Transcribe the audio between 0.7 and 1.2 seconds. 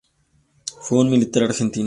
Fue un